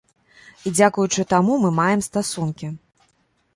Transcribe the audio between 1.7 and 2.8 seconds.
маем стасункі.